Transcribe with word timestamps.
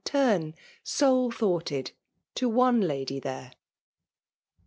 turn, 0.03 0.55
svlo 0.83 1.31
thoughtid, 1.31 1.91
<o 2.41 2.47
one 2.47 2.81
lady 2.81 3.19
there. 3.19 3.51